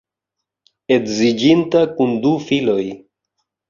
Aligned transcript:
Edziĝinta 0.95 1.87
kun 1.95 2.19
du 2.27 2.37
filoj. 2.51 2.85